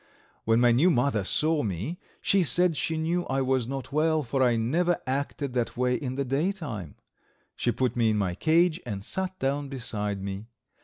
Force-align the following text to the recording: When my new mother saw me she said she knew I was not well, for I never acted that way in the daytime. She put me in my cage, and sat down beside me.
When 0.45 0.59
my 0.59 0.71
new 0.71 0.89
mother 0.89 1.23
saw 1.23 1.61
me 1.61 1.99
she 2.21 2.41
said 2.41 2.75
she 2.75 2.97
knew 2.97 3.23
I 3.27 3.43
was 3.43 3.67
not 3.67 3.91
well, 3.91 4.23
for 4.23 4.41
I 4.41 4.55
never 4.55 4.97
acted 5.05 5.53
that 5.53 5.77
way 5.77 5.93
in 5.93 6.15
the 6.15 6.25
daytime. 6.25 6.95
She 7.55 7.71
put 7.71 7.95
me 7.95 8.09
in 8.09 8.17
my 8.17 8.33
cage, 8.33 8.81
and 8.83 9.03
sat 9.03 9.37
down 9.37 9.69
beside 9.69 10.19
me. 10.23 10.47